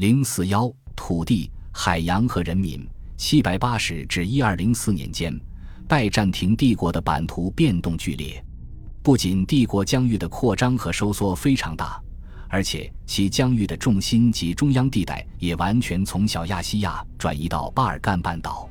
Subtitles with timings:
[0.00, 2.88] 零四幺土地、海洋和人民。
[3.18, 5.38] 七百八十至一二零四年间，
[5.86, 8.42] 拜占庭帝国的版图变动剧烈，
[9.02, 12.02] 不仅帝国疆域的扩张和收缩非常大，
[12.48, 18.66] 而且其疆域的重心及中央地带也完全从小亚细亚转移到巴尔干半岛。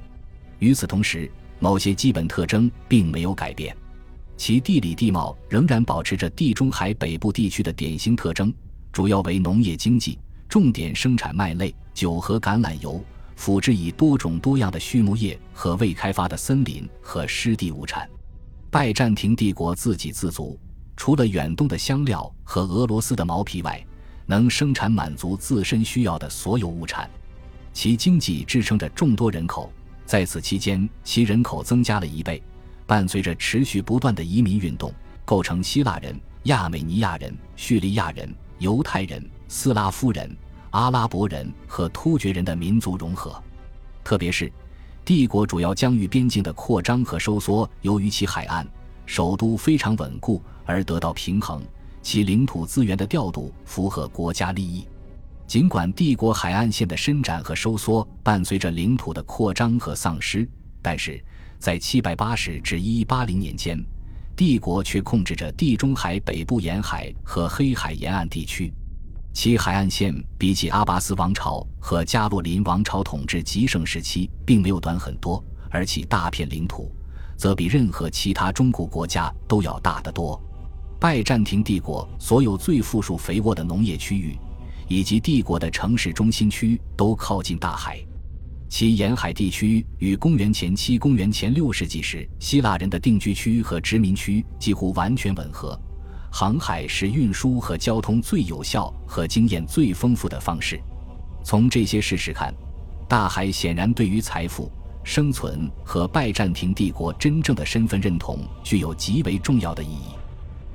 [0.58, 3.78] 与此同时，某些基本特征并没有改变，
[4.36, 8.52] 其地理地貌仍然保持着地中海北部地区的典型特征，
[8.92, 10.18] 主要为农业经济，
[10.50, 13.02] 重点生产麦类、酒和橄榄油。
[13.36, 18.06] 辅之以多种多样的畜牧业和未开发的森林和湿地物产，
[18.70, 20.60] 拜占庭帝国自给自足，
[20.98, 23.82] 除了远东的香料和俄罗斯的毛皮外，
[24.26, 27.10] 能生产满足自身需要的所有物产。
[27.72, 29.72] 其经济支撑着众多人口，
[30.06, 32.44] 在此期间，其人口增加了一倍，
[32.86, 34.94] 伴随着持续不断的移民运动，
[35.24, 40.34] 构成希腊人、亚美尼亚人、叙利亚人、犹太人、斯拉夫人。
[40.72, 43.42] 阿拉伯人和突厥人的民族融合，
[44.04, 44.52] 特别是
[45.04, 48.68] 帝国主要疆域边境的扩张和收缩，由于其海岸、
[49.08, 51.64] 首都非常稳固而得到平衡，
[52.04, 54.88] 其领土资源的调度符合国家利益。
[55.48, 60.48] 尽管帝国海岸线的伸展和收缩伴随着领土的扩张和丧失，
[60.84, 61.20] 但是
[61.58, 63.84] 在780至1180年间，
[64.36, 68.72] 帝国却控制着地中海北部沿海和黑海沿岸地区。
[69.32, 76.92] 其海岸线比起阿拔斯王朝和加洛林王朝统治极盛时期，并没有短很多，而其大片领土，
[77.38, 80.42] 则比任何其他中古国家都要大得多。
[81.00, 84.38] 拜占庭帝国所有最富庶肥沃的农业区域，
[84.90, 88.04] 以及帝国的城市中心区，都靠近大海。
[88.68, 95.80] 其沿海地区与公元前七、公元前六世纪时希腊人的定居区和殖民区几乎完全吻合。
[96.32, 100.80] 航海是运输和交通最有效和经验最丰富的方式。
[101.44, 102.54] 从这些事实看，
[103.08, 104.72] 大海显然对于财富、
[105.04, 110.14] 生存和拜占庭帝国真正的身份认同具有极为重要的意义。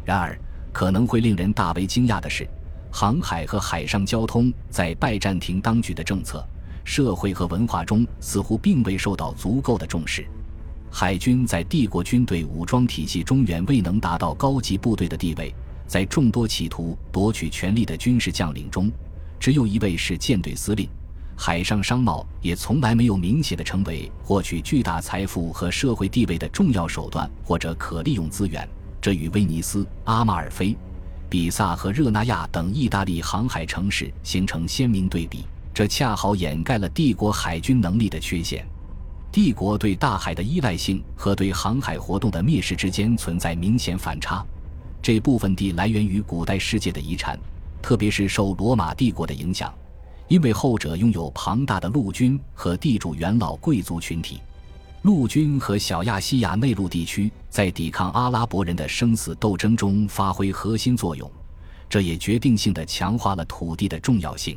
[0.04, 0.38] 然而，
[0.72, 2.48] 可能会令人大为惊讶的是，
[2.90, 6.44] 航海和海上交通在拜占庭当局的政策、
[6.84, 10.26] 社会和文化中似乎并未受到足够的重视。
[10.96, 15.52] 海军在帝国军队武装体系中远未能达到高级部队的地位，
[15.88, 18.88] 在众多企图夺取权力的军事将领中，
[19.40, 20.88] 只有一位是舰队司令。
[21.36, 28.64] 海上商贸也从来没有明显的成为获取巨大财富和社会地位的重要手段或者可利用资源。
[29.02, 30.76] 这与威尼斯、阿马尔菲、
[31.28, 35.44] 比萨和热那亚等意大利航海城市形成鲜明对比，
[35.74, 38.64] 这恰好掩盖了帝国海军能力的缺陷。
[39.34, 44.46] 帝国对大海的依赖性和对航海活动的蔑视之间存在明显反差。
[45.02, 47.36] 这部分地来源于古代世界的遗产，
[47.82, 49.74] 特别是受罗马帝国的影响，
[50.28, 54.40] 因为后者拥有庞大的陆军和地主元老贵族群体。
[55.02, 61.28] 陆军和小亚细亚内陆地区在抵抗阿拉伯人的生死斗争中发挥核心作用，
[61.88, 64.56] 这也决定性的强化了土地的重要性。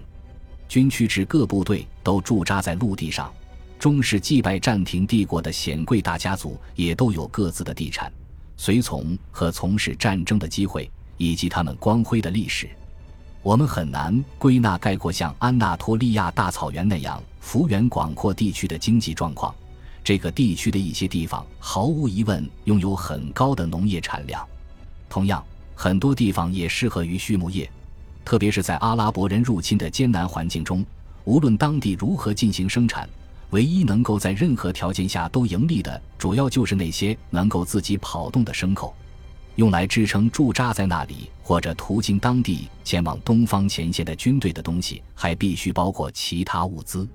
[0.70, 3.34] 军区至各部队都驻扎在陆地上。
[3.80, 8.12] 中世纪拜占庭帝国的显贵大家族也都有各自的地产、
[8.58, 12.68] 随从和从事战争的机会，以及他们光辉的历史。
[13.44, 19.54] 我们很难归纳概括像安纳托利亚大草原那样幅员广阔地区的经济状况。
[20.04, 24.46] 这个地区的一些地方毫无疑问拥有很高的农业产量，
[25.08, 25.44] 同样，
[25.76, 27.70] 很多地方也适合于畜牧业，
[28.26, 30.84] 特别是在阿拉伯人入侵的艰难环境中，
[31.26, 33.08] 无论当地如何进行生产。
[33.52, 38.94] 唯一能够在任何条件下都盈利的，主要就是那些能够自己跑动的牲口。
[39.56, 47.08] 用来支撑驻扎在那里或者途经当地前往东方前线的军队的东西，还必须包括其他物资。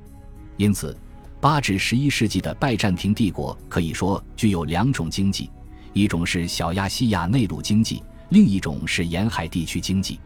[0.56, 0.97] 因此，
[1.41, 5.50] 八至十一世纪的拜占庭帝国可以说具有两种经济：
[5.93, 10.19] 一种是小亚细亚内陆经济，另一种是沿海地区经济。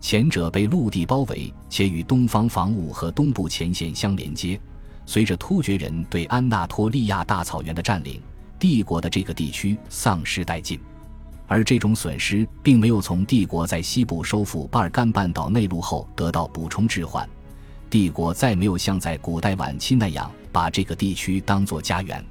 [0.00, 4.58] 前者被陆地包围，且与东方防务和东部前线相连接。
[5.04, 8.20] 随着突厥人对安纳托利亚大草原的占领，
[8.58, 10.78] 帝国的这个地区丧失殆尽，
[11.46, 17.28] 而这种损失并没有从帝国在西部收复巴尔干半岛内陆后得到补充置换。
[17.90, 22.24] 帝国再没有像在古代晚期那样把这个地区当作家园。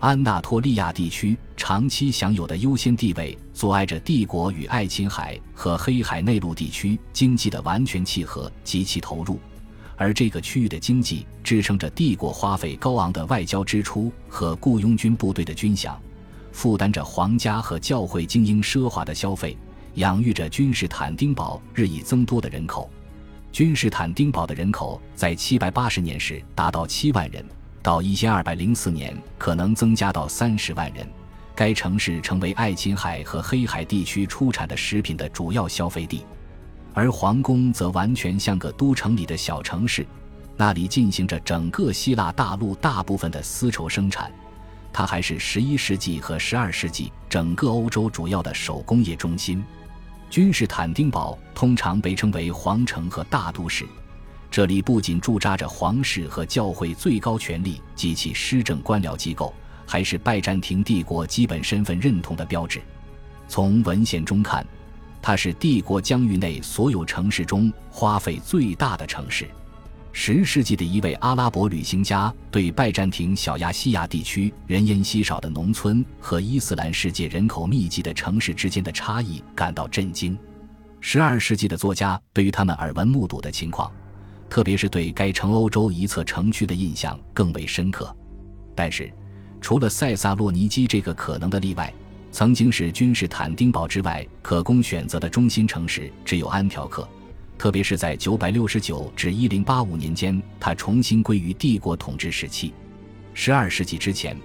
[0.00, 9.38] 安纳托利亚地区长期享有的优先地位，阻碍着帝国与爱琴海和黑海内陆地区经济的完全契合及其投入。
[9.98, 15.94] 而这个区域的经济支撑着帝国花费高昂的外交支出和雇佣军部队的军饷，
[16.52, 19.58] 负担着皇家和教会精英奢华的消费，
[19.94, 22.88] 养育着君士坦丁堡日益增多的人口。
[23.50, 27.44] 君士坦丁堡的人口在780年时达到7万人，
[27.82, 31.04] 到1204年可能增加到30万人。
[31.56, 36.24] 该城市成为爱琴海和黑海地区出产的食品的主要消费地，
[36.94, 40.06] 而皇宫则完全像个都城里的小城市，
[40.56, 44.32] 那里进行着整个希腊大陆大部分的丝绸生产。
[44.92, 49.62] 它还是11世纪和12世纪整个欧洲主要的手工业中心。
[50.28, 53.86] 君士坦丁堡通常被称为皇城和大都市，
[54.50, 59.54] 这里不仅驻扎着皇室和教会最高权力及其施政官僚机构。
[59.90, 62.78] 还是拜占庭帝国基本身份认同的标志。
[63.48, 64.62] 从文献中看，
[65.20, 69.46] 它是帝国疆域内所有城市中花费最大的城市。
[70.12, 80.36] 十世纪的一位阿拉伯旅行家对拜占庭小亚细亚地区人烟稀少的农村和伊斯兰世界人口密集的城市之间的差异感到震惊。
[81.00, 83.92] 十二世纪的作家对于他们耳闻目睹的情况，
[84.50, 88.14] 特别是对该城欧洲一侧城区的印象更为深刻。
[88.74, 89.12] 但是。
[89.60, 91.92] 除了塞萨洛尼基这个可能的例外，
[92.30, 97.08] 曾经是君士坦丁堡之外可供选择的中心城市只有安条克，
[97.56, 102.72] 特别是在969至1085年间，它重新归于帝国统治时期。
[103.34, 104.36] 12世纪之前，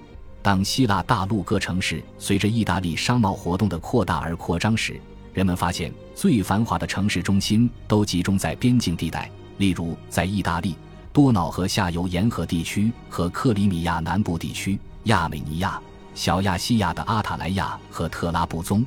[0.42, 4.98] 当希腊大陆各城市随着意大利商贸活动的扩大而扩张时，
[5.32, 10.74] 人们发现最繁华的城市中心都集中在边境地带，例如在意大利
[11.12, 14.78] 多瑙河下游沿河地区和克里米亚南部地区。
[15.04, 15.78] 亚美尼亚、
[16.14, 18.84] 小亚细亚的阿塔莱亚和特拉布宗，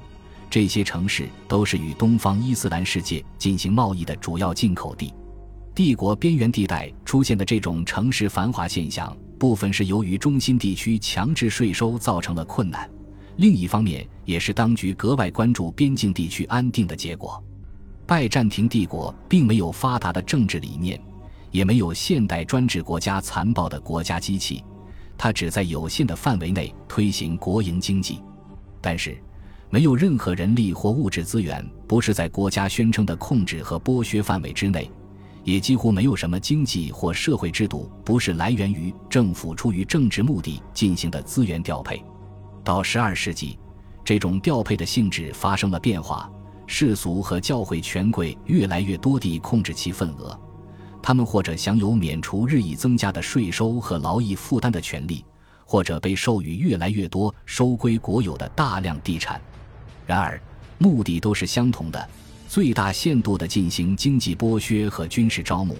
[0.49, 5.13] 这些城市都是与东方伊斯兰世界进行贸易的主要进口地。
[5.75, 12.89] 帝国边缘地带出现的这种城市繁华现象，部分是由于中心地区强制税收造成了困难，
[13.35, 17.43] 另一方面也是当局格外关注边境地区安定的结果。
[18.07, 20.99] 拜占庭帝国并没有发达的政治理念，
[21.51, 24.63] 也没有现代专制国家残暴的国家机器。
[25.17, 28.21] 他只在有限的范围内推行国营经济，
[28.79, 29.17] 但是
[29.69, 34.89] 没有任何人力或物质资源不是在国家宣称的控制和剥削范围之内，
[35.43, 42.01] 也几乎没有什么经济或社会制度不是来源于政府出于政治目的进行的资源调配。
[42.63, 43.57] 到十二世纪，
[44.05, 46.29] 这种调配的性质发生了变化，
[46.65, 50.39] 世俗和教会权贵越来越多地控制其份额。
[51.01, 55.23] 他们或者享有免除日益增加的税收和劳役负担的权利，
[55.65, 59.41] 或者被授予越来越多收归国有的大量地产。
[60.05, 60.39] 然而，
[60.77, 62.09] 目的都是相同的：
[62.47, 65.75] 最大限度地进行经济剥削和军事招募，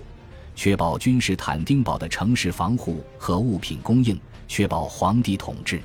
[0.56, 5.82] 确保君士坦丁堡的城市防护和物品供应，确保皇帝统治。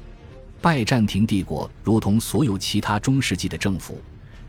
[0.61, 4.00] 拜占庭帝国如同所有其他中世纪的政府，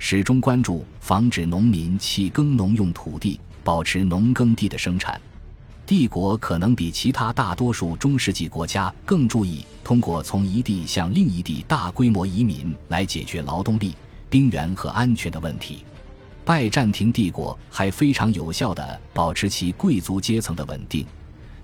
[0.06, 3.40] 始终关注防止农民弃耕农用土地。
[3.64, 5.20] 保持农耕地的生产，
[5.86, 13.96] 帝国可能比其他大多数中世纪国家更注意通过从一地向另一地大规模移民来解决劳动力、
[14.30, 15.86] 兵源和安全的问题。
[16.44, 21.06] 拜占庭帝国还非常有效地保持其贵族阶层的稳定，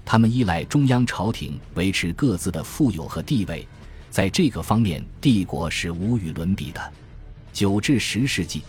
[0.05, 3.67] 他们依赖中央朝廷维持各自的富有和地位，
[4.09, 6.93] 在这个方面，帝国是无与伦比的。
[7.59, 8.61] 九至十世纪。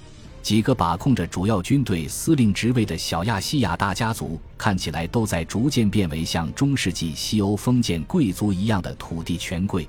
[0.43, 9.89] 几个把控着主要军队司令职位的小亚细亚大家族，看起来都在逐渐变为像中世纪西欧封建贵族一样的土地权贵。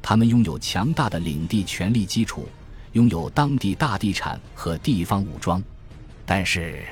[0.00, 2.48] 他们拥有强大的领地权力基础，
[2.92, 5.60] 拥有当地大地产和地方武装。
[6.24, 6.84] 但是，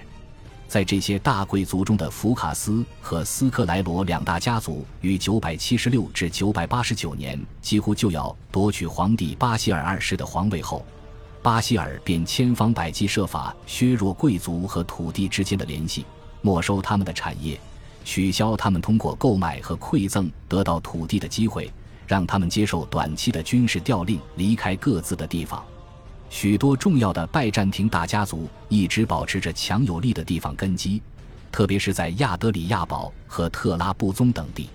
[0.66, 10.84] 在这些大贵族中的福卡斯和斯克莱罗两大家族，于九百七十六至九百八十九年几乎就要夺取皇帝巴西尔二世的皇位后。
[11.44, 16.06] 巴希尔便千方百计设法削弱贵族和土地之间的联系，
[16.40, 17.60] 没收他们的产业，
[18.02, 21.70] 取消他们通过购买和馈赠得到土地的机会，
[22.06, 25.62] 让他们接受短期的军事调令，离开各自的地方。
[26.30, 31.02] 许多重要的拜占庭大家族一直保持着强有力的地方根基，
[31.52, 34.70] 特别是在亚德里亚堡和特拉布宗等地。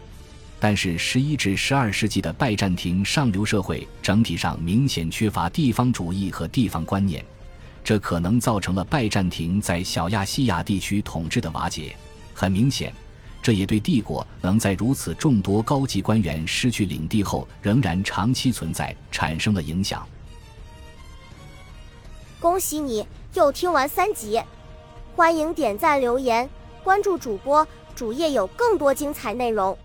[0.62, 7.24] 但是，十一至十二世纪的拜占庭上流社会整体上明显缺乏地方主义和地方观念，
[7.82, 11.96] 这可能造成了拜占庭在小亚细亚地区统治的瓦解。
[12.34, 12.94] 很明显，
[13.42, 20.06] 这也对帝国能在如此众多高级官员失去领地后仍然长期存在产生了影响。
[22.38, 24.42] 恭喜你又听完三集，
[25.16, 26.50] 欢迎点赞、留言、
[26.84, 29.78] 关注主播，主页有更多精彩内容。